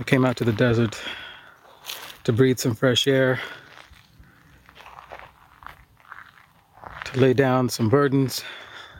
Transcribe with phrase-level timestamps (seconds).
[0.00, 0.98] I came out to the desert
[2.24, 3.38] to breathe some fresh air,
[7.04, 8.42] to lay down some burdens,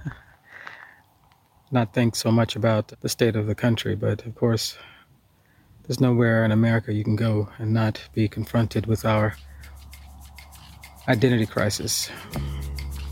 [1.70, 4.76] not think so much about the state of the country, but of course,
[5.84, 9.34] there's nowhere in America you can go and not be confronted with our
[11.08, 12.10] identity crisis.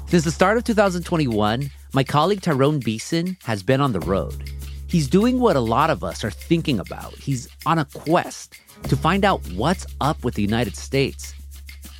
[0.09, 4.57] Since the start of 2021, my colleague Tyrone Beason has been on the road.
[4.89, 7.12] He's doing what a lot of us are thinking about.
[7.14, 11.34] He's on a quest to find out what's up with the United States.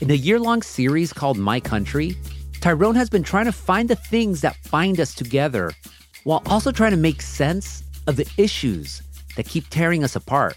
[0.01, 2.17] In a year long series called My Country,
[2.63, 5.73] Tyrone has been trying to find the things that bind us together
[6.25, 9.03] while also trying to make sense of the issues
[9.37, 10.57] that keep tearing us apart.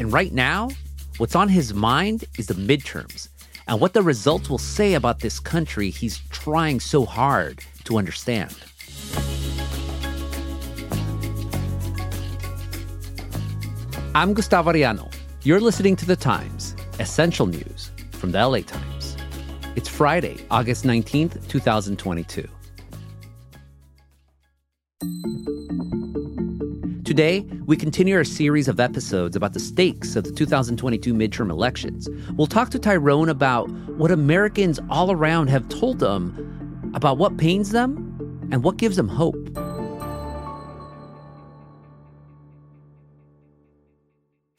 [0.00, 0.70] And right now,
[1.18, 3.28] what's on his mind is the midterms
[3.68, 8.56] and what the results will say about this country he's trying so hard to understand.
[14.14, 15.10] I'm Gustavo Arellano.
[15.42, 19.16] You're listening to The Times, essential news from the LA Times.
[19.74, 22.46] It's Friday, August 19th, 2022.
[27.04, 32.06] Today, we continue our series of episodes about the stakes of the 2022 midterm elections.
[32.34, 37.70] We'll talk to Tyrone about what Americans all around have told them about what pains
[37.70, 37.96] them
[38.52, 39.38] and what gives them hope.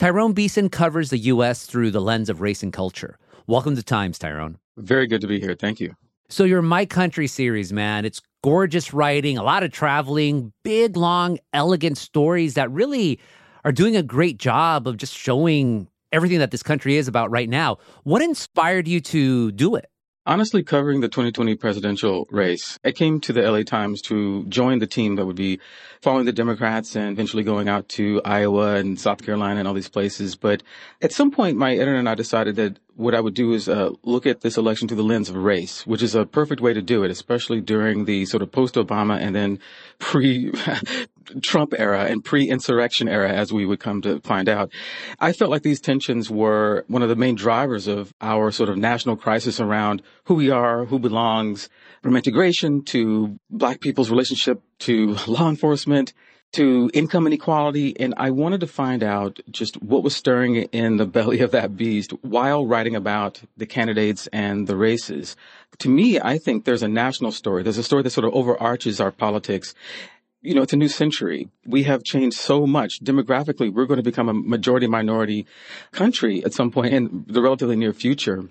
[0.04, 1.66] Tyrone Beason covers the U.S.
[1.66, 3.18] through the lens of race and culture.
[3.48, 4.58] Welcome to Times, Tyrone.
[4.76, 5.56] Very good to be here.
[5.56, 5.96] Thank you.
[6.28, 11.40] So, your My Country series, man, it's gorgeous writing, a lot of traveling, big, long,
[11.54, 13.18] elegant stories that really
[13.64, 17.48] are doing a great job of just showing everything that this country is about right
[17.48, 17.78] now.
[18.04, 19.90] What inspired you to do it?
[20.26, 24.88] Honestly, covering the 2020 presidential race, I came to the LA Times to join the
[24.88, 25.60] team that would be
[26.00, 29.90] following the Democrats and eventually going out to Iowa and South Carolina and all these
[29.90, 30.38] places.
[30.38, 30.64] But
[31.02, 33.92] at some point, my editor and I decided that what I would do is uh,
[34.04, 36.82] look at this election through the lens of race, which is a perfect way to
[36.82, 39.60] do it, especially during the sort of post-Obama and then
[40.00, 44.72] pre-Trump era and pre-insurrection era, as we would come to find out.
[45.20, 48.78] I felt like these tensions were one of the main drivers of our sort of
[48.78, 51.70] national crisis around who we are, who belongs,
[52.02, 56.14] from integration to black people's relationship to law enforcement
[56.54, 58.00] to income inequality.
[58.00, 61.76] And I wanted to find out just what was stirring in the belly of that
[61.76, 65.36] beast while writing about the candidates and the races.
[65.80, 67.64] To me, I think there's a national story.
[67.64, 69.74] There's a story that sort of overarches our politics.
[70.42, 71.50] You know, it's a new century.
[71.66, 73.74] We have changed so much demographically.
[73.74, 75.48] We're going to become a majority minority
[75.92, 78.50] country at some point in the relatively near future.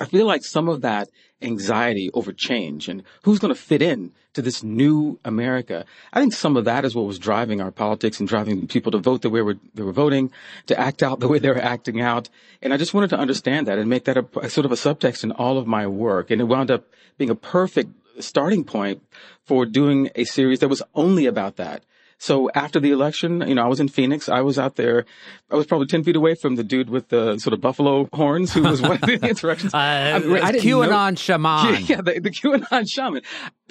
[0.00, 1.08] I feel like some of that
[1.42, 5.84] anxiety over change and who's going to fit in to this new America.
[6.12, 8.98] I think some of that is what was driving our politics and driving people to
[8.98, 9.40] vote the way
[9.74, 10.30] they were voting,
[10.66, 12.28] to act out the way they were acting out.
[12.62, 14.76] And I just wanted to understand that and make that a, a sort of a
[14.76, 16.30] subtext in all of my work.
[16.30, 16.84] And it wound up
[17.18, 17.90] being a perfect
[18.22, 19.02] starting point
[19.44, 21.84] for doing a series that was only about that.
[22.18, 24.28] So after the election, you know, I was in Phoenix.
[24.28, 25.04] I was out there.
[25.50, 28.52] I was probably 10 feet away from the dude with the sort of buffalo horns
[28.52, 29.74] who was one of the insurrections.
[29.74, 31.74] uh, I, mean, I QAnon know, shaman.
[31.74, 33.22] Yeah, yeah the, the QAnon shaman.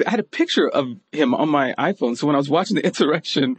[0.05, 2.17] I had a picture of him on my iPhone.
[2.17, 3.57] So when I was watching the insurrection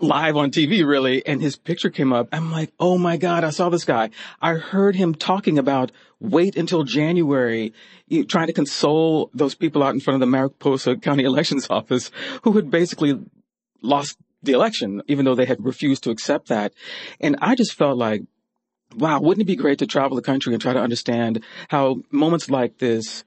[0.00, 3.50] live on TV, really, and his picture came up, I'm like, oh my God, I
[3.50, 4.10] saw this guy.
[4.40, 5.90] I heard him talking about
[6.20, 7.72] wait until January,
[8.06, 12.10] you trying to console those people out in front of the Maricopa County Elections Office
[12.42, 13.18] who had basically
[13.82, 16.72] lost the election, even though they had refused to accept that.
[17.20, 18.22] And I just felt like,
[18.96, 22.50] wow, wouldn't it be great to travel the country and try to understand how moments
[22.50, 23.24] like this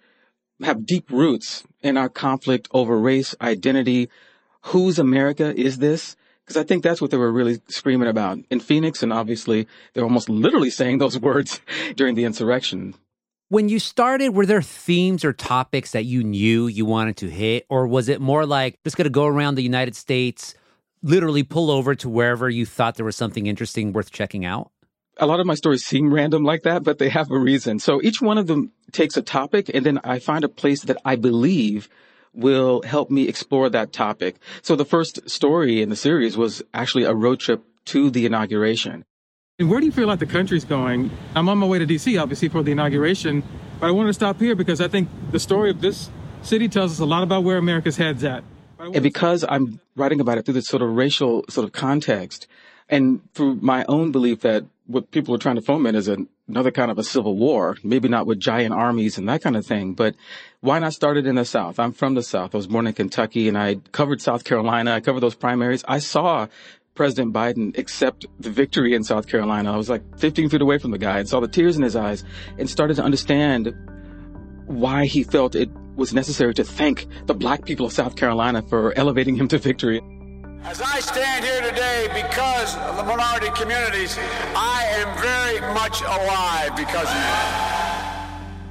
[0.62, 4.10] have deep roots in our conflict over race, identity,
[4.64, 6.16] whose America is this?
[6.44, 9.02] Because I think that's what they were really screaming about in Phoenix.
[9.02, 11.62] And obviously, they're almost literally saying those words
[11.96, 12.96] during the insurrection.
[13.54, 17.68] When you started, were there themes or topics that you knew you wanted to hit?
[17.70, 20.56] Or was it more like just going to go around the United States,
[21.04, 24.72] literally pull over to wherever you thought there was something interesting worth checking out?
[25.18, 27.78] A lot of my stories seem random like that, but they have a reason.
[27.78, 30.98] So each one of them takes a topic, and then I find a place that
[31.06, 31.90] I believe
[32.34, 34.38] will help me explore that topic.
[34.64, 39.06] So the first story in the series was actually a road trip to the inauguration.
[39.60, 41.12] And where do you feel like the country's going?
[41.36, 43.44] I'm on my way to DC, obviously, for the inauguration,
[43.80, 46.10] but I wanted to stop here because I think the story of this
[46.42, 48.44] city tells us a lot about where America's head's at.
[48.80, 52.48] And because I'm writing about it through this sort of racial sort of context,
[52.90, 56.10] and through my own belief that what people are trying to foment is
[56.48, 59.66] another kind of a civil war, maybe not with giant armies and that kind of
[59.68, 60.16] thing, but
[60.62, 61.80] why not start it in the South?
[61.80, 62.56] I'm from the South.
[62.56, 64.94] I was born in Kentucky and I covered South Carolina.
[64.94, 65.84] I covered those primaries.
[65.88, 66.48] I saw
[66.96, 69.74] President Biden accept the victory in South Carolina.
[69.74, 71.96] I was like 15 feet away from the guy and saw the tears in his
[71.96, 72.24] eyes
[72.60, 73.74] and started to understand
[74.68, 78.96] why he felt it was necessary to thank the black people of South Carolina for
[78.96, 80.02] elevating him to victory.
[80.64, 84.16] As I stand here today because of the minority communities,
[84.56, 87.83] I am very much alive because.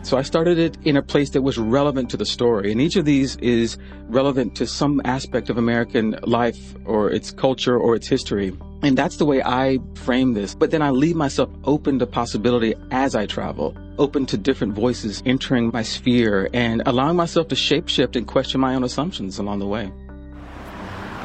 [0.04, 2.72] So I started it in a place that was relevant to the story.
[2.72, 3.78] And each of these is
[4.08, 8.52] relevant to some aspect of American life or its culture or its history.
[8.82, 10.56] And that's the way I frame this.
[10.56, 15.22] But then I leave myself open to possibility as I travel, open to different voices
[15.24, 19.68] entering my sphere and allowing myself to shapeshift and question my own assumptions along the
[19.68, 19.92] way.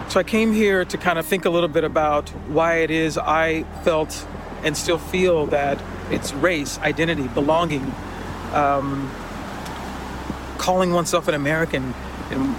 [0.09, 3.17] So I came here to kind of think a little bit about why it is
[3.17, 4.27] I felt
[4.63, 5.81] and still feel that
[6.11, 7.93] it's race, identity, belonging,
[8.53, 9.09] um,
[10.57, 11.93] calling oneself an American,
[12.31, 12.55] and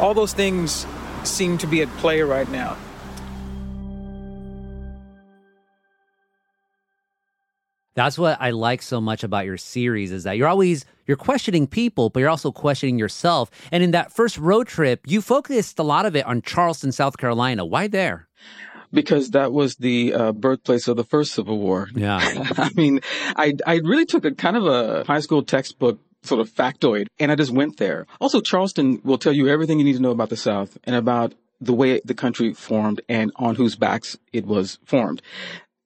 [0.00, 0.86] all those things
[1.24, 2.76] seem to be at play right now.
[7.94, 11.66] That's what I like so much about your series is that you're always you're questioning
[11.66, 13.50] people, but you're also questioning yourself.
[13.70, 17.18] And in that first road trip, you focused a lot of it on Charleston, South
[17.18, 17.66] Carolina.
[17.66, 18.28] Why there?
[18.92, 21.88] Because that was the uh, birthplace of the first Civil War.
[21.94, 22.18] Yeah.
[22.56, 23.00] I mean,
[23.36, 27.32] I, I really took a kind of a high school textbook sort of factoid and
[27.32, 28.06] I just went there.
[28.20, 31.34] Also, Charleston will tell you everything you need to know about the South and about
[31.60, 35.22] the way the country formed and on whose backs it was formed.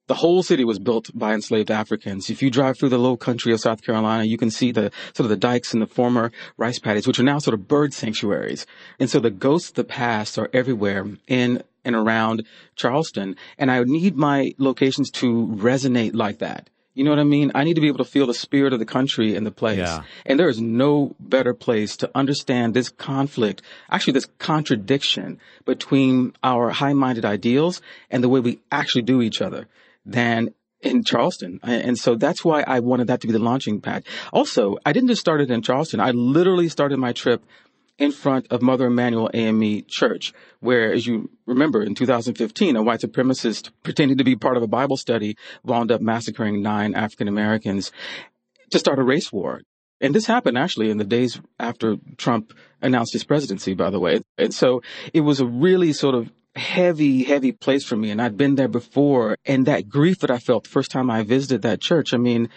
[0.08, 2.30] The whole city was built by enslaved Africans.
[2.30, 5.24] If you drive through the low country of South Carolina, you can see the sort
[5.24, 8.66] of the dikes and the former rice paddies, which are now sort of bird sanctuaries.
[9.00, 12.44] And so the ghosts of the past are everywhere in and around
[12.76, 13.36] Charleston.
[13.58, 16.70] And I need my locations to resonate like that.
[16.94, 17.52] You know what I mean?
[17.54, 19.78] I need to be able to feel the spirit of the country and the place.
[19.78, 20.04] Yeah.
[20.24, 23.60] And there is no better place to understand this conflict,
[23.90, 29.68] actually this contradiction between our high-minded ideals and the way we actually do each other
[30.06, 31.58] than in Charleston.
[31.62, 34.04] And so that's why I wanted that to be the launching pad.
[34.32, 36.00] Also, I didn't just start it in Charleston.
[36.00, 37.44] I literally started my trip
[37.98, 43.00] in front of Mother Emanuel AME Church, where, as you remember, in 2015, a white
[43.00, 47.90] supremacist pretending to be part of a Bible study wound up massacring nine African Americans
[48.70, 49.62] to start a race war.
[49.98, 54.20] And this happened actually in the days after Trump announced his presidency, by the way.
[54.36, 54.82] And so
[55.14, 58.10] it was a really sort of heavy, heavy place for me.
[58.10, 59.36] And I'd been there before.
[59.44, 62.48] And that grief that I felt the first time I visited that church, I mean,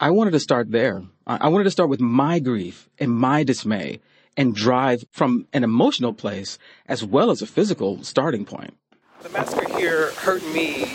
[0.00, 1.02] I wanted to start there.
[1.26, 4.00] I wanted to start with my grief and my dismay
[4.36, 8.74] and drive from an emotional place as well as a physical starting point.
[9.22, 10.94] The massacre here hurt me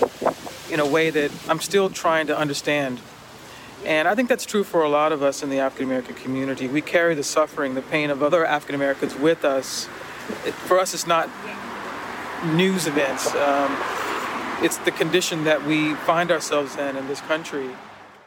[0.72, 3.02] in a way that I'm still trying to understand.
[3.86, 6.70] And I think that's true for a lot of us in the African American community.
[6.70, 9.90] We carry the suffering, the pain of other African Americans with us.
[10.46, 11.30] It, for us, it's not
[12.46, 13.34] news events.
[13.36, 13.76] Um,
[14.62, 17.70] it's the condition that we find ourselves in in this country.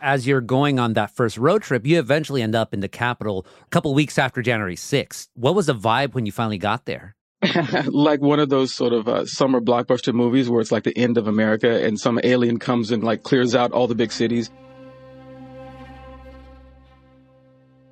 [0.02, 3.46] As you're going on that first road trip, you eventually end up in the Capitol
[3.64, 5.28] a couple weeks after January 6th.
[5.34, 7.14] What was the vibe when you finally got there?
[7.86, 11.16] like one of those sort of uh, summer blockbuster movies where it's like the end
[11.18, 14.50] of America and some alien comes and like clears out all the big cities.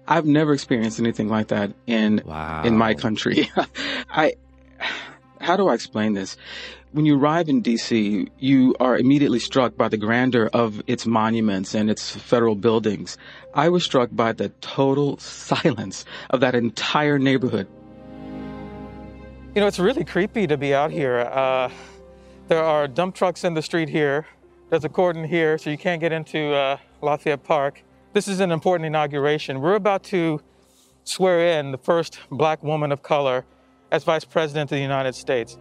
[0.07, 2.63] I've never experienced anything like that in Wow.
[2.65, 3.51] in my country.
[4.11, 4.35] I
[5.45, 6.37] how do I explain this?
[6.93, 11.75] When you arrive in DC, you are immediately struck by the grandeur of its monuments
[11.75, 13.19] and its federal buildings.
[13.53, 17.69] I was struck by the total silence of that entire neighborhood.
[19.55, 21.21] You know, it's really creepy to be out here.
[21.21, 21.71] Uh,
[22.49, 24.27] there are dump trucks in the street here.
[24.71, 27.83] There's a cordon here, so you can't get into uh, Lafayette Park.
[28.15, 29.61] This is an important inauguration.
[29.61, 30.41] We're about to
[31.05, 33.45] swear in the first black woman of color
[33.95, 35.57] as Vice President of the United States.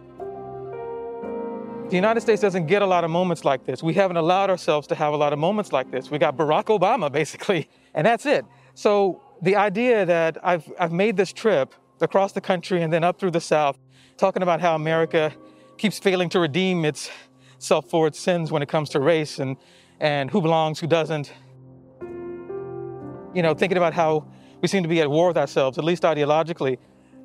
[1.88, 3.80] The United States doesn't get a lot of moments like this.
[3.80, 6.10] We haven't allowed ourselves to have a lot of moments like this.
[6.10, 8.44] We got Barack Obama, basically, and that's it.
[8.74, 13.20] So the idea that I've, I've made this trip across the country and then up
[13.20, 13.78] through the South,
[14.16, 15.32] talking about how America
[15.78, 19.56] keeps failing to redeem itself for its sins when it comes to race and,
[20.00, 21.32] and who belongs, who doesn't.
[23.32, 24.26] You know, thinking about how
[24.60, 26.78] we seem to be at war with ourselves, at least ideologically.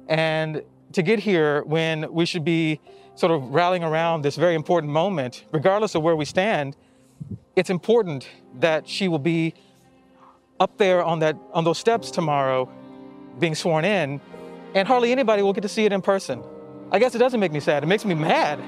[0.07, 0.61] And
[0.93, 2.79] to get here when we should be
[3.15, 6.75] sort of rallying around this very important moment, regardless of where we stand,
[7.55, 8.27] it's important
[8.59, 9.53] that she will be
[10.59, 12.69] up there on that on those steps tomorrow
[13.39, 14.19] being sworn in
[14.75, 16.43] and hardly anybody will get to see it in person.
[16.91, 18.59] I guess it doesn't make me sad, it makes me mad.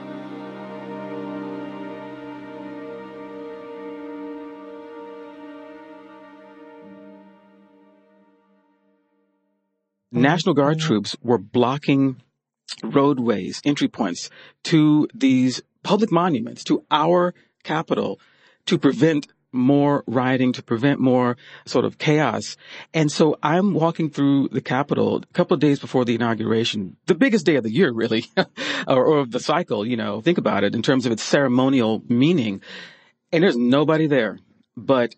[10.13, 10.21] Mm-hmm.
[10.21, 10.87] National Guard mm-hmm.
[10.87, 12.21] troops were blocking
[12.83, 14.29] roadways, entry points
[14.63, 18.19] to these public monuments to our capital
[18.65, 22.55] to prevent more rioting, to prevent more sort of chaos.
[22.93, 27.15] And so I'm walking through the Capitol a couple of days before the inauguration, the
[27.15, 28.25] biggest day of the year, really,
[28.87, 32.01] or, or of the cycle, you know, think about it in terms of its ceremonial
[32.07, 32.61] meaning.
[33.31, 34.39] And there's nobody there
[34.77, 35.15] but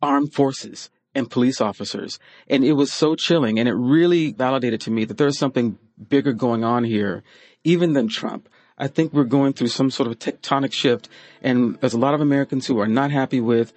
[0.00, 2.20] armed forces and police officers.
[2.46, 3.58] And it was so chilling.
[3.58, 7.24] And it really validated to me that there's something bigger going on here,
[7.64, 8.48] even than Trump.
[8.78, 11.08] I think we're going through some sort of tectonic shift,
[11.40, 13.72] and there's a lot of Americans who are not happy with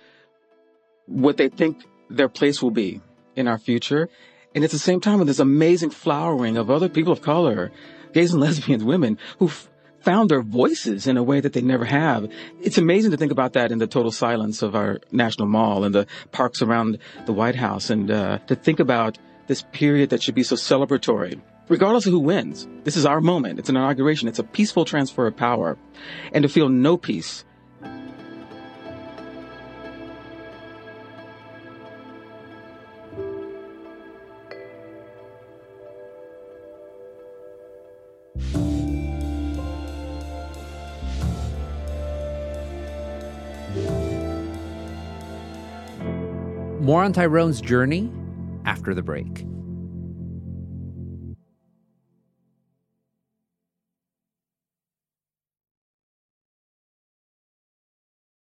[1.06, 3.00] what they think their place will be
[3.38, 4.10] in our future.
[4.54, 7.72] And at the same time, with this amazing flowering of other people of color,
[8.12, 9.50] gays and lesbians, women who
[10.02, 12.30] found their voices in a way that they never have.
[12.62, 15.94] It's amazing to think about that in the total silence of our national mall and
[15.94, 20.36] the parks around the White House, and uh, to think about this period that should
[20.36, 22.68] be so celebratory regardless of who wins.
[22.84, 23.60] This is our moment.
[23.60, 24.28] It's an inauguration.
[24.28, 25.78] It's a peaceful transfer of power.
[26.34, 27.46] And to feel no peace.
[46.90, 48.12] More on Tyrone's journey
[48.66, 49.46] after the break.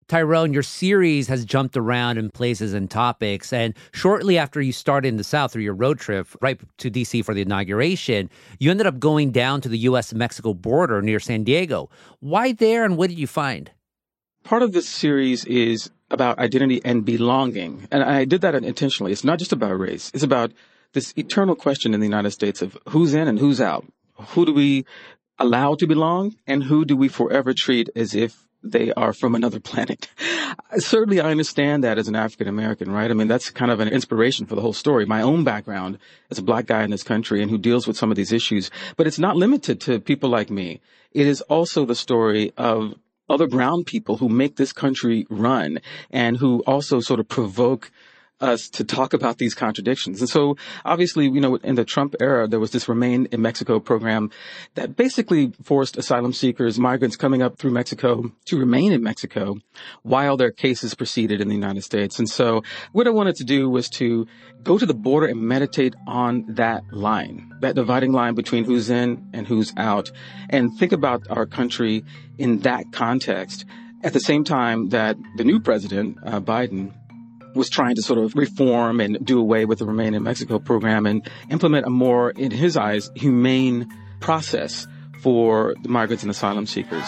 [0.08, 3.54] Tyrone, your series has jumped around in places and topics.
[3.54, 7.24] And shortly after you started in the South through your road trip right to DC
[7.24, 11.44] for the inauguration, you ended up going down to the US Mexico border near San
[11.44, 11.92] Diego.
[12.20, 13.70] Why there and what did you find?
[14.44, 17.88] Part of this series is about identity and belonging.
[17.92, 19.12] And I did that intentionally.
[19.12, 20.52] It's not just about race, it's about
[20.94, 23.86] this eternal question in the United States of who's in and who's out.
[24.30, 24.86] Who do we
[25.38, 29.60] allow to belong and who do we forever treat as if they are from another
[29.60, 30.10] planet.
[30.78, 33.10] Certainly, I understand that as an African American, right?
[33.10, 35.06] I mean, that's kind of an inspiration for the whole story.
[35.06, 35.98] My own background
[36.30, 38.70] as a black guy in this country and who deals with some of these issues,
[38.98, 40.82] but it's not limited to people like me.
[41.12, 42.96] It is also the story of
[43.30, 45.80] other brown people who make this country run
[46.12, 47.92] and who also sort of provoke
[48.42, 50.20] us to talk about these contradictions.
[50.20, 53.80] And so obviously, you know, in the Trump era, there was this Remain in Mexico
[53.80, 54.32] program
[54.76, 59.58] that basically forced asylum seekers, migrants coming up through Mexico to remain in Mexico
[60.04, 62.20] while their cases proceeded in the United States.
[62.20, 64.28] And so what I wanted to do was to
[64.64, 69.30] go to the border and meditate on that line, that dividing line between who's in
[69.34, 70.12] and who's out
[70.50, 72.04] and think about our country
[72.38, 73.66] in that context.
[74.02, 76.94] At the same time that the new president, uh, Biden,
[77.56, 81.06] was trying to sort of reform and do away with the Remain in Mexico program
[81.06, 83.88] and implement a more, in his eyes, humane
[84.20, 84.88] process
[85.22, 87.06] for the migrants and asylum seekers.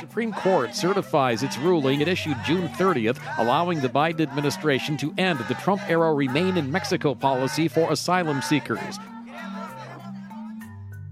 [0.00, 5.38] Supreme Court certifies its ruling it issued June 30th, allowing the Biden administration to end
[5.40, 8.98] the Trump era Remain in Mexico policy for asylum seekers.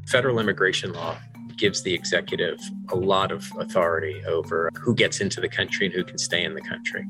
[0.06, 1.16] Federal immigration law
[1.56, 2.60] gives the executive
[2.90, 6.54] a lot of authority over who gets into the country and who can stay in
[6.54, 7.04] the country.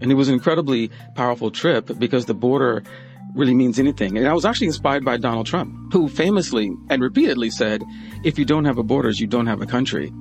[0.00, 2.82] And it was an incredibly powerful trip because the border
[3.34, 4.16] really means anything.
[4.16, 7.82] And I was actually inspired by Donald Trump, who famously and repeatedly said,
[8.24, 10.12] if you don't have a borders, you don't have a country.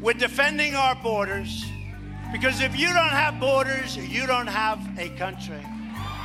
[0.00, 1.64] We're defending our borders
[2.32, 5.60] because if you don't have borders, you don't have a country.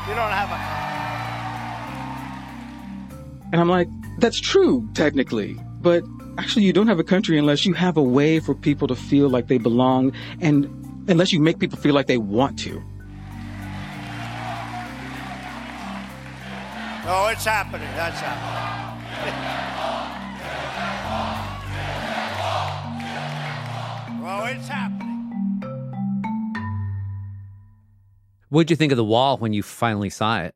[0.07, 1.09] You don't have a country.
[3.51, 3.87] And I'm like,
[4.19, 5.57] that's true, technically.
[5.81, 6.03] But
[6.37, 9.29] actually, you don't have a country unless you have a way for people to feel
[9.29, 10.65] like they belong and
[11.07, 12.83] unless you make people feel like they want to.
[17.11, 17.87] Oh, it's happening.
[17.95, 18.59] That's happening.
[24.23, 25.09] oh, it's happening.
[28.49, 30.53] What'd you think of the wall when you finally saw it?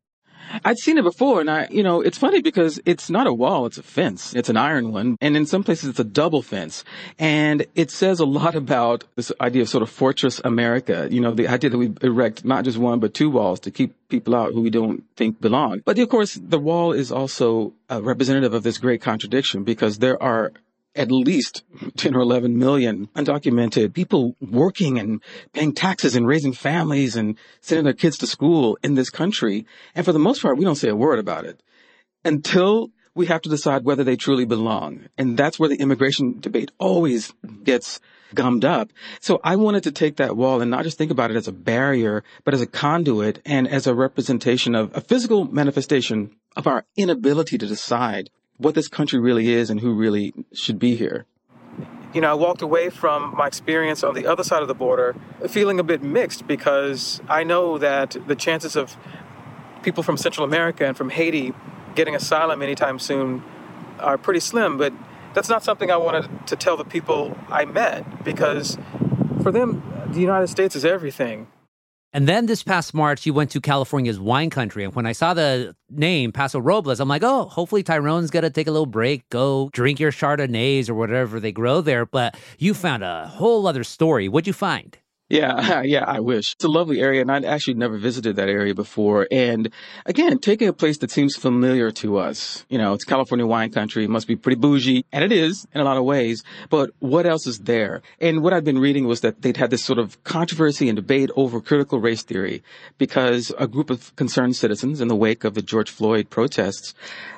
[0.64, 3.66] I'd seen it before and I, you know, it's funny because it's not a wall,
[3.66, 4.34] it's a fence.
[4.34, 5.18] It's an iron one.
[5.22, 6.84] And in some places it's a double fence.
[7.20, 11.08] And it says a lot about this idea of sort of fortress America.
[11.10, 13.96] You know, the idea that we erect not just one, but two walls to keep
[14.10, 15.82] people out who we don't think belong.
[15.86, 20.52] But of course, the wall is also representative of this great contradiction because there are
[20.96, 21.64] at least
[21.98, 25.22] 10 or 11 million undocumented people working and
[25.54, 29.66] paying taxes and raising families and sending their kids to school in this country.
[29.96, 31.62] And for the most part, we don't say a word about it
[32.24, 35.06] until we have to decide whether they truly belong.
[35.18, 37.34] And that's where the immigration debate always
[37.64, 38.00] gets
[38.34, 38.92] gummed up.
[39.20, 41.52] So I wanted to take that wall and not just think about it as a
[41.52, 46.86] barrier, but as a conduit and as a representation of a physical manifestation of our
[46.96, 48.30] inability to decide
[48.64, 51.26] what this country really is and who really should be here.
[52.14, 55.16] You know, I walked away from my experience on the other side of the border
[55.48, 58.96] feeling a bit mixed because I know that the chances of
[59.82, 61.54] people from Central America and from Haiti
[61.96, 63.44] getting asylum anytime soon
[64.00, 64.94] are pretty slim, but
[65.34, 68.78] that's not something I wanted to tell the people I met because
[69.42, 71.48] for them, the United States is everything.
[72.16, 74.84] And then this past March, you went to California's wine country.
[74.84, 78.52] And when I saw the name Paso Robles, I'm like, oh, hopefully Tyrone's going to
[78.52, 82.06] take a little break, go drink your Chardonnays or whatever they grow there.
[82.06, 84.30] But you found a whole other story.
[84.30, 84.96] What'd you find?
[85.34, 86.54] Yeah, yeah, I wish.
[86.54, 89.28] It's a lovely area, and I'd actually never visited that area before.
[89.32, 89.72] And
[90.06, 94.04] again, taking a place that seems familiar to us, you know, it's California wine country,
[94.04, 96.44] it must be pretty bougie, and it is in a lot of ways.
[96.70, 98.04] But what else is there?
[98.22, 101.32] And what I've been reading was that they'd had this sort of controversy and debate
[101.36, 102.62] over critical race theory
[103.00, 106.94] because a group of concerned citizens in the wake of the George Floyd protests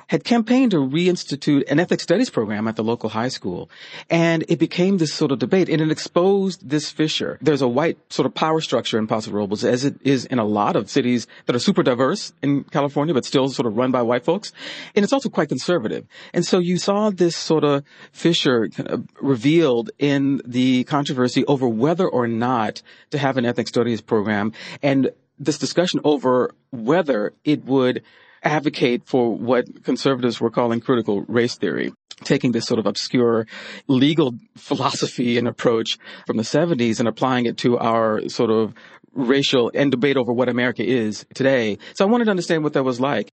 [0.08, 3.70] had campaigned to reinstitute an ethnic studies program at the local high school.
[4.10, 7.38] And it became this sort of debate and it exposed this fissure.
[7.42, 10.46] There's a white sort of power structure in Paso Robles as it is in a
[10.46, 14.02] lot of cities that are super diverse in California, but still sort of run by
[14.02, 14.52] white folks.
[14.96, 16.06] And it's also quite conservative.
[16.34, 21.68] And so you saw this sort of fissure kind of revealed in the controversy over
[21.68, 22.82] whether or not
[23.12, 28.04] to have an ethnic studies program and this discussion over whether it would
[28.46, 31.92] advocate for what conservatives were calling critical race theory,
[32.24, 33.48] taking this sort of obscure
[33.88, 35.98] legal philosophy and approach
[36.28, 38.74] from the 70s and applying it to our sort of
[39.14, 41.78] racial and debate over what America is today.
[41.96, 43.30] So I wanted to understand what that was like.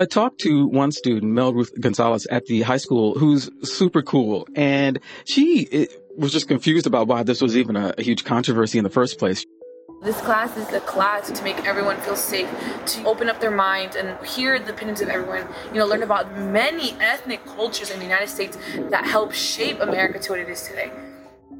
[0.00, 4.46] I talked to one student, Mel Ruth Gonzalez, at the high school, who's super cool,
[4.54, 8.84] and she was just confused about why this was even a, a huge controversy in
[8.84, 9.44] the first place.
[10.00, 12.48] This class is a class to make everyone feel safe,
[12.86, 15.44] to open up their minds and hear the opinions of everyone.
[15.72, 18.56] You know, learn about many ethnic cultures in the United States
[18.90, 20.92] that help shape America to what it is today.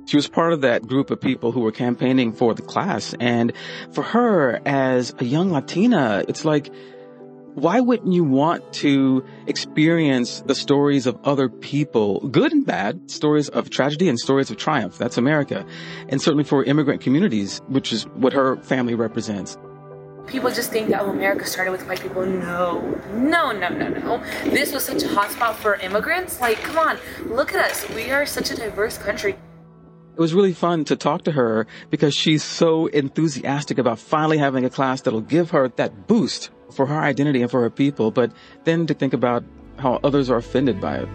[0.06, 3.12] She was part of that group of people who were campaigning for the class.
[3.18, 3.52] And
[3.90, 6.70] for her, as a young Latina, it's like,
[7.54, 13.48] why wouldn't you want to experience the stories of other people, good and bad, stories
[13.48, 14.98] of tragedy and stories of triumph?
[14.98, 15.66] That's America.
[16.08, 19.58] And certainly for immigrant communities, which is what her family represents.
[20.26, 22.24] People just think that, oh, America started with white people.
[22.26, 22.80] No,
[23.14, 24.24] no, no, no, no.
[24.44, 26.40] This was such a hotspot for immigrants.
[26.40, 27.88] Like, come on, look at us.
[27.90, 29.32] We are such a diverse country.
[29.32, 34.64] It was really fun to talk to her because she's so enthusiastic about finally having
[34.64, 38.32] a class that'll give her that boost for her identity and for her people, but
[38.64, 39.44] then to think about
[39.78, 41.08] how others are offended by it.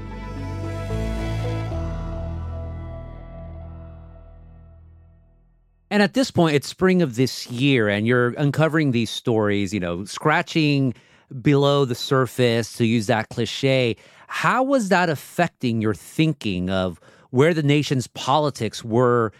[5.94, 9.80] And at this point, it's spring of this year, and you're uncovering these stories, you
[9.80, 10.96] know, scratching
[11.40, 13.96] below the surface, to use that cliche.
[14.28, 19.34] How was that affecting your thinking of where the nation's politics were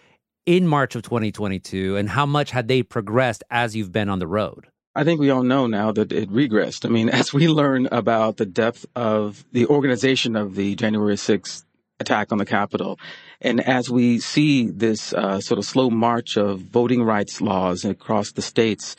[0.46, 4.28] in March of 2022, and how much had they progressed as you've been on the
[4.28, 4.68] road?
[4.96, 6.86] I think we all know now that it regressed.
[6.86, 11.64] I mean, as we learn about the depth of the organization of the January 6th
[12.00, 13.00] attack on the Capitol,
[13.42, 18.34] and as we see this uh, sort of slow march of voting rights laws across
[18.34, 18.96] the states,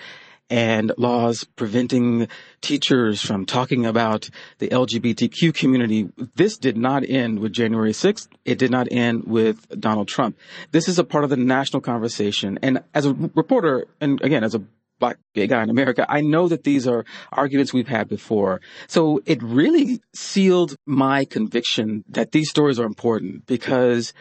[0.51, 2.29] and laws preventing
[2.61, 4.29] teachers from talking about
[4.59, 6.11] the LGBTQ community.
[6.35, 8.29] This did not end with January 6th.
[8.45, 10.37] It did not end with Donald Trump.
[10.71, 12.59] This is a part of the national conversation.
[12.63, 14.63] And as a reporter, and again, as a
[15.05, 18.63] black gay guy in America, I know that these are arguments we've had before.
[18.87, 24.15] So it really sealed my conviction that these stories are important because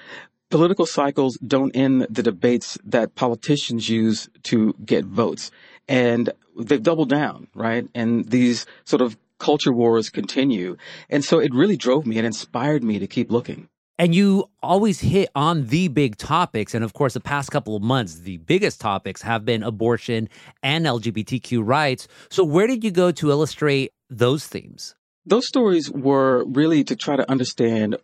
[0.50, 5.52] political cycles don't end the debates that politicians use to get votes.
[5.88, 7.88] And they've doubled down, right?
[7.96, 10.76] And these sort of culture wars continue.
[11.10, 13.70] And so it really drove me and inspired me to keep looking.
[14.00, 16.74] And you always hit on the big topics.
[16.74, 20.30] And of course, the past couple of months, the biggest topics have been abortion
[20.64, 22.08] and LGBTQ rights.
[22.30, 24.96] So, where did you go to illustrate those themes?
[25.26, 27.98] Those stories were really to try to understand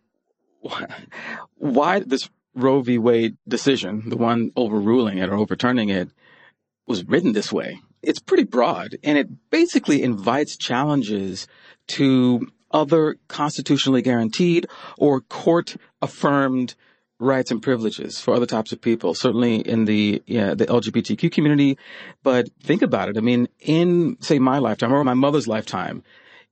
[1.57, 2.97] why this Roe v.
[2.97, 6.09] Wade decision, the one overruling it or overturning it,
[6.87, 7.79] was written this way.
[8.01, 11.47] It's pretty broad and it basically invites challenges
[11.87, 16.75] to other constitutionally guaranteed or court affirmed
[17.19, 21.77] rights and privileges for other types of people, certainly in the yeah, the LGBTQ community.
[22.23, 23.17] But think about it.
[23.17, 26.03] I mean, in say my lifetime or my mother's lifetime,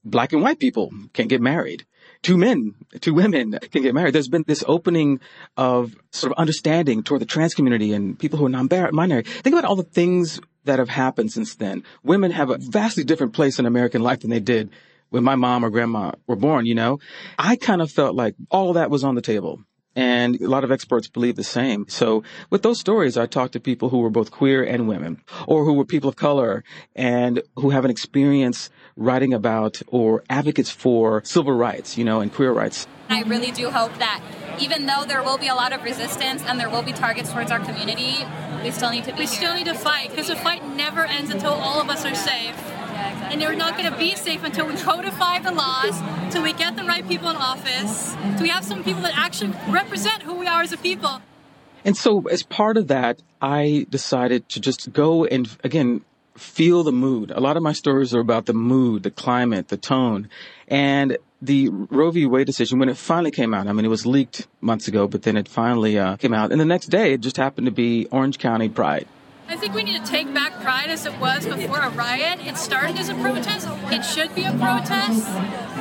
[0.04, 1.86] black and white people can't get married.
[2.24, 4.14] Two men, two women can get married.
[4.14, 5.20] There's been this opening
[5.56, 9.24] of sort of understanding toward the trans community and people who are non-binary.
[9.24, 11.84] Think about all the things that have happened since then.
[12.04, 14.72] Women have a vastly different place in American life than they did
[15.10, 17.00] when my mom or grandma were born, you know?
[17.40, 19.62] I kind of felt like all of that was on the table.
[19.96, 21.88] And a lot of experts believe the same.
[21.88, 25.66] So with those stories, I talked to people who were both queer and women, or
[25.66, 26.64] who were people of color
[26.96, 32.32] and who have an experience writing about or advocates for civil rights, you know, and
[32.32, 32.86] queer rights.
[33.10, 34.22] I really do hope that
[34.60, 37.50] even though there will be a lot of resistance and there will be targets towards
[37.50, 38.18] our community,
[38.64, 39.36] we still need to be We here.
[39.36, 42.56] still need to fight because the fight never ends until all of us are safe.
[43.30, 46.76] And they're not going to be safe until we codify the laws, until we get
[46.76, 50.48] the right people in office, until we have some people that actually represent who we
[50.48, 51.22] are as a people.
[51.86, 56.02] And so as part of that, I decided to just go and again,
[56.36, 57.32] feel the mood.
[57.32, 60.30] A lot of my stories are about the mood, the climate, the tone.
[60.68, 62.26] And the Roe v.
[62.26, 65.24] Wade decision, when it finally came out, I mean, it was leaked months ago, but
[65.24, 66.52] then it finally uh, came out.
[66.52, 69.08] And the next day, it just happened to be Orange County Pride.
[69.50, 72.40] I think we need to take back pride as it was before a riot.
[72.46, 73.68] It started as a protest.
[73.92, 75.26] It should be a protest.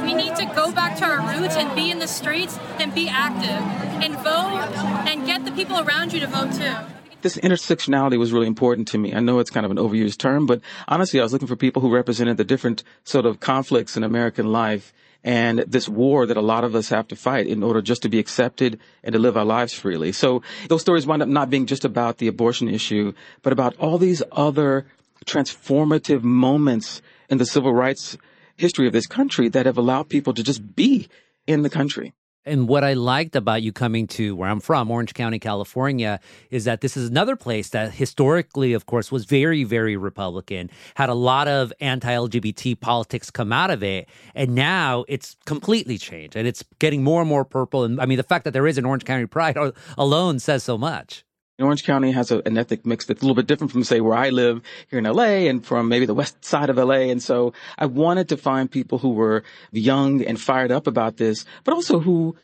[0.02, 3.09] We need to go back to our roots and be in the streets and be
[3.09, 3.62] active
[4.02, 4.62] and vote
[5.09, 6.74] and get the people around you to vote too.
[7.22, 9.12] This intersectionality was really important to me.
[9.12, 11.83] I know it's kind of an overused term, but honestly, I was looking for people
[11.83, 14.92] who represented the different sort of conflicts in American life
[15.24, 18.09] and this war that a lot of us have to fight in order just to
[18.09, 20.12] be accepted and to live our lives freely.
[20.12, 23.98] So those stories wind up not being just about the abortion issue, but about all
[23.98, 24.87] these other
[25.24, 28.16] transformative moments in the civil rights
[28.57, 31.09] history of this country that have allowed people to just be
[31.46, 32.12] in the country.
[32.47, 36.65] And what I liked about you coming to where I'm from, Orange County, California, is
[36.65, 41.15] that this is another place that historically, of course, was very, very Republican, had a
[41.15, 44.09] lot of anti LGBT politics come out of it.
[44.35, 47.83] And now it's completely changed and it's getting more and more purple.
[47.83, 49.59] And I mean, the fact that there is an Orange County Pride
[49.99, 51.26] alone says so much.
[51.59, 54.14] Orange County has a, an ethnic mix that's a little bit different from, say, where
[54.14, 57.09] I live here in LA and from maybe the west side of LA.
[57.09, 59.42] And so I wanted to find people who were
[59.73, 62.37] young and fired up about this, but also who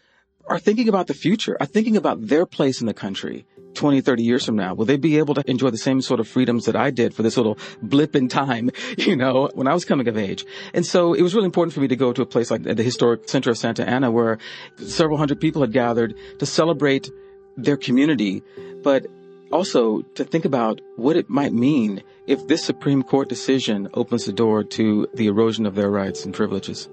[0.47, 3.45] are thinking about the future, are thinking about their place in the country
[3.75, 4.73] 20, 30 years from now.
[4.73, 7.23] Will they be able to enjoy the same sort of freedoms that I did for
[7.23, 10.47] this little blip in time, you know, when I was coming of age?
[10.73, 12.83] And so it was really important for me to go to a place like the
[12.83, 14.39] historic center of Santa Ana where
[14.77, 17.11] several hundred people had gathered to celebrate
[17.57, 18.43] their community,
[18.83, 19.07] but
[19.51, 24.33] also to think about what it might mean if this Supreme Court decision opens the
[24.33, 26.89] door to the erosion of their rights and privileges.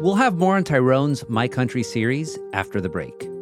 [0.00, 3.35] We'll have more on Tyrone's My Country series after the break.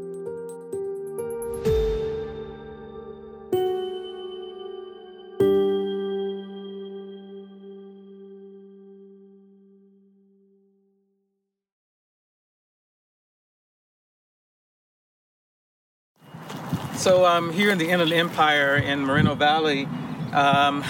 [17.05, 19.85] So I'm here in the Inland Empire in Moreno Valley
[20.33, 20.83] um,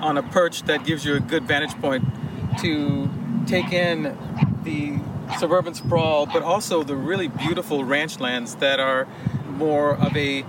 [0.00, 2.04] on a perch that gives you a good vantage point
[2.60, 3.10] to
[3.44, 4.16] take in
[4.62, 5.00] the
[5.36, 9.08] suburban sprawl, but also the really beautiful ranch lands that are
[9.48, 10.44] more of a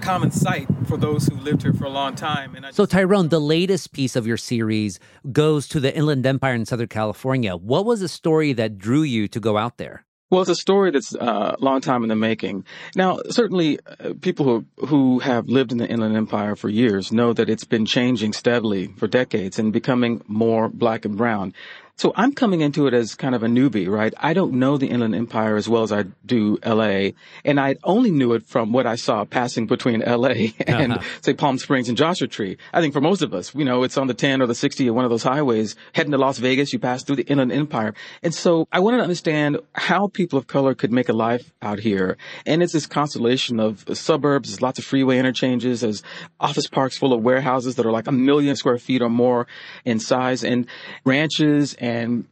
[0.00, 2.56] common sight for those who lived here for a long time.
[2.56, 4.98] And I So, Tyrone, the latest piece of your series
[5.32, 7.56] goes to the Inland Empire in Southern California.
[7.56, 10.06] What was the story that drew you to go out there?
[10.28, 12.64] Well, it's a story that's a uh, long time in the making.
[12.96, 17.32] Now, certainly, uh, people who who have lived in the Inland Empire for years know
[17.32, 21.54] that it's been changing steadily for decades and becoming more black and brown.
[21.98, 24.12] So I'm coming into it as kind of a newbie, right?
[24.18, 27.12] I don't know the Inland Empire as well as I do LA.
[27.42, 30.28] And I only knew it from what I saw passing between LA
[30.66, 31.02] and Uh-huh.
[31.22, 32.58] say Palm Springs and Joshua Tree.
[32.74, 34.86] I think for most of us, you know, it's on the 10 or the 60
[34.90, 36.70] or one of those highways heading to Las Vegas.
[36.74, 37.94] You pass through the Inland Empire.
[38.22, 41.78] And so I wanted to understand how people of color could make a life out
[41.78, 42.18] here.
[42.44, 44.50] And it's this constellation of suburbs.
[44.50, 45.80] There's lots of freeway interchanges.
[45.80, 46.02] There's
[46.40, 49.46] office parks full of warehouses that are like a million square feet or more
[49.86, 50.66] in size and
[51.06, 51.85] ranches and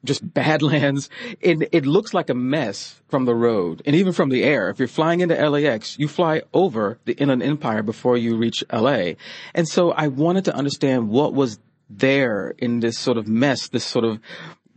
[0.05, 1.11] just badlands.
[1.41, 4.71] It, it looks like a mess from the road and even from the air.
[4.71, 9.13] If you're flying into LAX, you fly over the Inland Empire before you reach LA.
[9.55, 11.59] And so I wanted to understand what was
[11.91, 14.19] there in this sort of mess, this sort of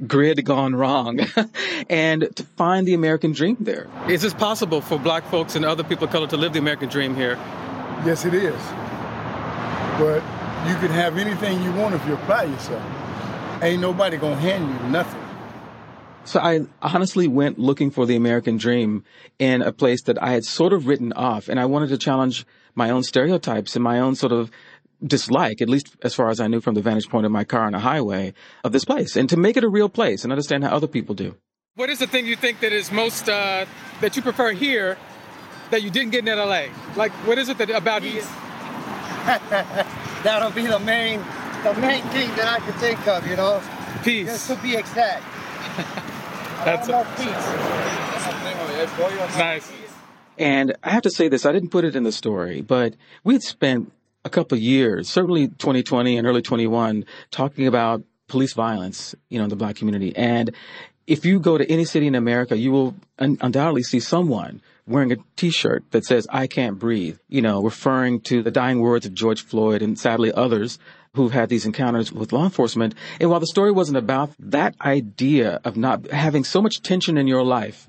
[0.05, 1.19] grid gone wrong,
[1.89, 3.87] and to find the American dream there.
[4.07, 6.89] Is this possible for black folks and other people of color to live the American
[6.89, 7.35] dream here?
[8.05, 8.61] Yes, it is.
[9.97, 10.21] But
[10.67, 12.96] you can have anything you want if you apply yourself.
[13.61, 15.21] Ain't nobody gonna hand you nothing.
[16.25, 19.05] So I honestly went looking for the American dream
[19.39, 22.45] in a place that I had sort of written off, and I wanted to challenge
[22.75, 24.51] my own stereotypes and my own sort of
[25.05, 27.61] dislike, at least as far as I knew from the vantage point of my car
[27.61, 30.63] on a highway, of this place, and to make it a real place and understand
[30.63, 31.35] how other people do.
[31.75, 33.65] What is the thing you think that is most uh,
[34.01, 34.97] that you prefer here
[35.69, 36.65] that you didn't get in LA?
[36.95, 38.23] Like, what is it that about here?
[40.23, 41.23] That'll be the main,
[41.63, 43.61] the main thing that I could think of, you know.
[44.03, 44.27] Peace.
[44.27, 45.23] Just to be exact.
[46.65, 47.77] That's I peace.
[49.37, 49.71] Nice.
[50.37, 53.33] And I have to say this, I didn't put it in the story, but we
[53.33, 53.91] had spent
[54.23, 59.45] a couple of years, certainly 2020 and early 21, talking about police violence, you know,
[59.45, 60.15] in the black community.
[60.15, 60.53] And
[61.07, 65.11] if you go to any city in America, you will un- undoubtedly see someone wearing
[65.11, 69.13] a t-shirt that says, I can't breathe, you know, referring to the dying words of
[69.13, 70.79] George Floyd and sadly others
[71.17, 72.95] who've had these encounters with law enforcement.
[73.19, 77.27] And while the story wasn't about that idea of not having so much tension in
[77.27, 77.87] your life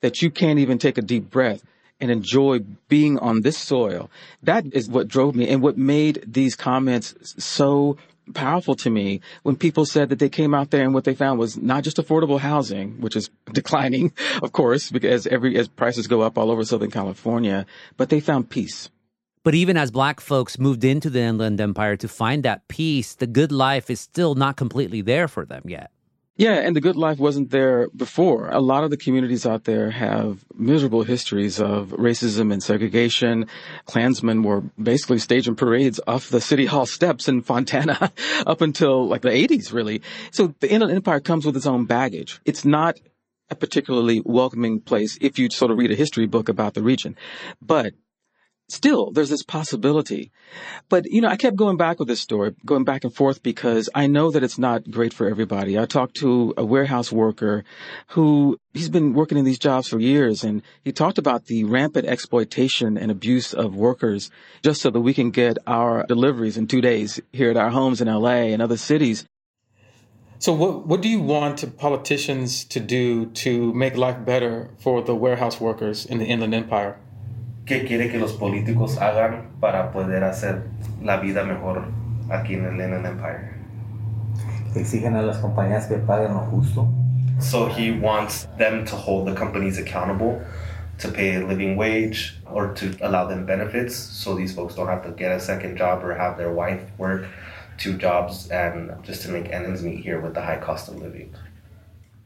[0.00, 1.64] that you can't even take a deep breath
[2.00, 4.10] and enjoy being on this soil,
[4.42, 7.96] that is what drove me and what made these comments so
[8.34, 11.38] powerful to me when people said that they came out there and what they found
[11.38, 14.12] was not just affordable housing, which is declining,
[14.42, 18.50] of course, because every as prices go up all over Southern California, but they found
[18.50, 18.90] peace.
[19.46, 23.28] But even as black folks moved into the Inland Empire to find that peace, the
[23.28, 25.92] good life is still not completely there for them yet.
[26.34, 28.50] Yeah, and the good life wasn't there before.
[28.50, 33.46] A lot of the communities out there have miserable histories of racism and segregation.
[33.84, 38.10] Klansmen were basically staging parades off the city hall steps in Fontana
[38.48, 40.02] up until like the 80s, really.
[40.32, 42.40] So the Inland Empire comes with its own baggage.
[42.44, 42.98] It's not
[43.48, 47.14] a particularly welcoming place if you sort of read a history book about the region.
[47.62, 47.94] But
[48.68, 50.30] still there's this possibility.
[50.88, 53.88] But, you know, I kept going back with this story, going back and forth because
[53.94, 55.78] I know that it's not great for everybody.
[55.78, 57.64] I talked to a warehouse worker
[58.08, 62.06] who he's been working in these jobs for years and he talked about the rampant
[62.06, 64.30] exploitation and abuse of workers
[64.62, 68.00] just so that we can get our deliveries in two days here at our homes
[68.00, 69.26] in LA and other cities.
[70.38, 75.14] So what what do you want politicians to do to make life better for the
[75.14, 76.98] warehouse workers in the Inland Empire?
[77.66, 80.62] Qué quiere que los políticos hagan para poder hacer
[81.02, 81.82] la vida mejor
[82.30, 83.50] aquí en el Inland Empire.
[84.76, 86.88] Exigen a las compañías que paguen lo justo.
[87.40, 90.40] So he wants them to hold the companies accountable
[90.98, 95.02] to pay a living wage or to allow them benefits so these folks don't have
[95.02, 97.26] to get a second job or have their wife work
[97.76, 101.30] two jobs and just to make ends meet here with the high cost of living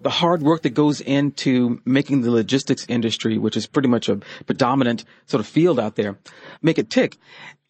[0.01, 4.17] the hard work that goes into making the logistics industry, which is pretty much a
[4.47, 6.19] predominant sort of field out there,
[6.63, 7.17] make it tick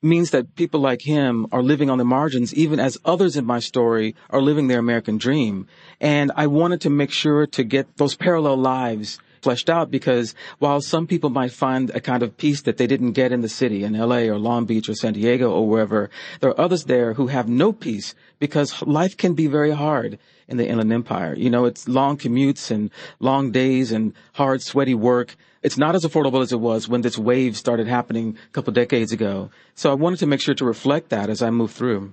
[0.03, 3.59] means that people like him are living on the margins, even as others in my
[3.59, 5.67] story are living their American dream.
[6.01, 10.81] And I wanted to make sure to get those parallel lives fleshed out because while
[10.81, 13.85] some people might find a kind of peace that they didn't get in the city,
[13.85, 17.29] in LA or Long Beach or San Diego or wherever, there are others there who
[17.29, 20.19] have no peace because life can be very hard
[20.51, 21.35] in the Inland Empire.
[21.35, 25.37] You know, it's long commutes and long days and hard, sweaty work.
[25.63, 29.13] It's not as affordable as it was when this wave started happening a couple decades
[29.13, 29.51] ago.
[29.75, 32.13] So I wanted to make sure to reflect that as I move through.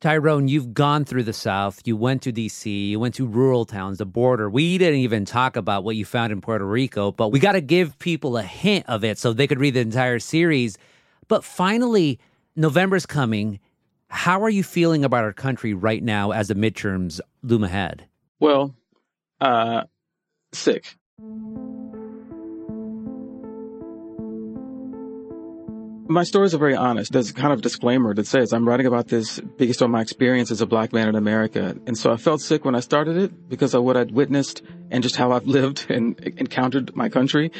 [0.00, 1.80] Tyrone, you've gone through the South.
[1.84, 2.88] You went to DC.
[2.88, 4.50] You went to rural towns, the border.
[4.50, 7.60] We didn't even talk about what you found in Puerto Rico, but we got to
[7.60, 10.76] give people a hint of it so they could read the entire series.
[11.28, 12.18] But finally,
[12.56, 13.60] November's coming
[14.12, 18.06] how are you feeling about our country right now as the midterms loom ahead?
[18.40, 18.74] Well,
[19.40, 19.84] uh,
[20.52, 20.96] sick.
[26.08, 27.12] My stories are very honest.
[27.12, 30.60] There's kind of disclaimer that says I'm writing about this based on my experience as
[30.60, 31.76] a black man in America.
[31.86, 35.02] And so I felt sick when I started it because of what I'd witnessed and
[35.02, 37.50] just how I've lived and encountered my country.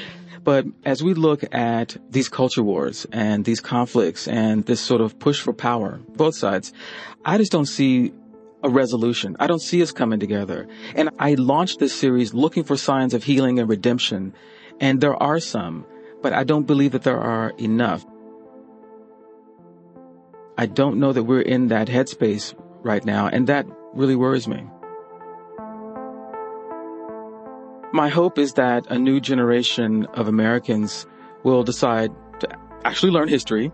[0.44, 5.18] But as we look at these culture wars and these conflicts and this sort of
[5.18, 6.72] push for power, both sides,
[7.24, 8.12] I just don't see
[8.62, 9.36] a resolution.
[9.40, 10.68] I don't see us coming together.
[10.94, 14.34] And I launched this series looking for signs of healing and redemption.
[14.80, 15.84] And there are some,
[16.22, 18.04] but I don't believe that there are enough.
[20.56, 24.64] I don't know that we're in that headspace right now, and that really worries me.
[27.92, 31.06] My hope is that a new generation of Americans
[31.42, 32.48] will decide to
[32.84, 33.72] actually learn history,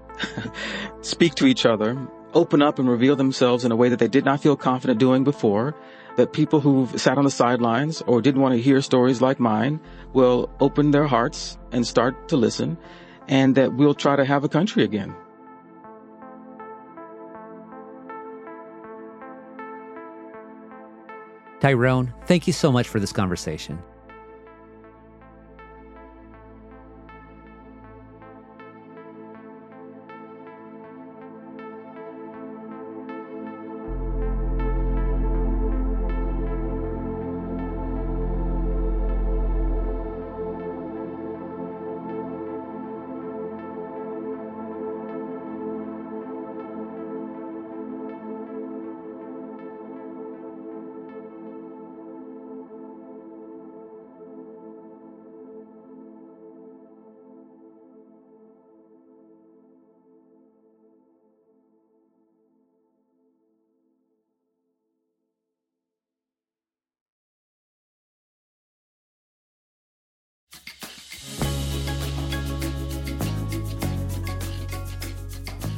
[1.02, 1.96] speak to each other,
[2.34, 5.24] open up and reveal themselves in a way that they did not feel confident doing
[5.24, 5.74] before,
[6.16, 9.80] that people who've sat on the sidelines or didn't want to hear stories like mine
[10.12, 12.76] will open their hearts and start to listen,
[13.28, 15.14] and that we'll try to have a country again.
[21.60, 23.82] Tyrone, thank you so much for this conversation.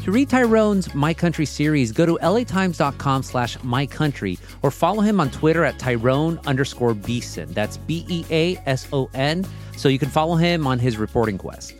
[0.04, 5.30] To read Tyrone's My Country series, go to latimes.com slash mycountry or follow him on
[5.30, 7.52] Twitter at Tyrone underscore Beason.
[7.52, 11.74] That's B-E-A-S-O-N, so you can follow him on his reporting quest.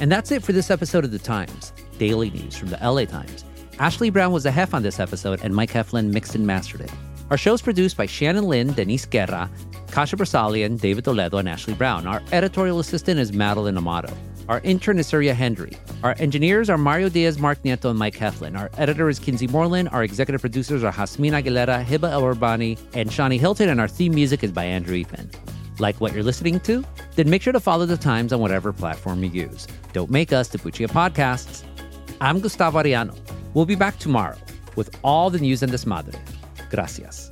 [0.00, 3.44] And that's it for this episode of The Times, daily news from the LA Times.
[3.78, 6.92] Ashley Brown was the hef on this episode, and Mike Heflin mixed and mastered it.
[7.30, 9.50] Our show is produced by Shannon Lin, Denise Guerra,
[9.90, 12.06] Kasia Broussalian, David Toledo, and Ashley Brown.
[12.06, 14.14] Our editorial assistant is Madeline Amato.
[14.48, 15.72] Our intern is Surya Hendry.
[16.02, 18.58] Our engineers are Mario Diaz, Mark Nieto, and Mike Heflin.
[18.58, 19.88] Our editor is Kinsee Morlan.
[19.88, 23.70] Our executive producers are Jazmin Aguilera, Heba Elorbany, and Shani Hilton.
[23.70, 25.32] And our theme music is by Andrew Eapen.
[25.80, 26.84] Like what you're listening to?
[27.16, 29.66] Then make sure to follow the Times on whatever platform you use.
[29.94, 31.64] Don't make us the Tapuchia Podcasts.
[32.20, 33.16] I'm Gustavo Arellano.
[33.54, 34.36] We'll be back tomorrow
[34.76, 36.18] with all the news and desmadre.
[36.70, 37.30] Gracias.